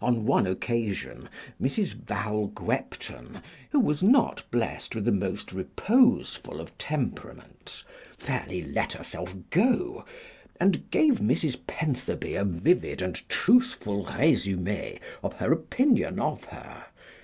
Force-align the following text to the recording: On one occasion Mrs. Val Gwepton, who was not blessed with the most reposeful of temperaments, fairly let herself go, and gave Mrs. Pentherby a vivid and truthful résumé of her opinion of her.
On 0.00 0.24
one 0.24 0.46
occasion 0.46 1.28
Mrs. 1.60 1.92
Val 1.94 2.46
Gwepton, 2.46 3.42
who 3.72 3.80
was 3.80 4.04
not 4.04 4.44
blessed 4.52 4.94
with 4.94 5.04
the 5.04 5.10
most 5.10 5.52
reposeful 5.52 6.60
of 6.60 6.78
temperaments, 6.78 7.82
fairly 8.16 8.62
let 8.62 8.92
herself 8.92 9.34
go, 9.50 10.04
and 10.60 10.88
gave 10.92 11.14
Mrs. 11.14 11.58
Pentherby 11.66 12.36
a 12.36 12.44
vivid 12.44 13.02
and 13.02 13.28
truthful 13.28 14.04
résumé 14.04 15.00
of 15.24 15.32
her 15.38 15.50
opinion 15.52 16.20
of 16.20 16.44
her. 16.44 16.84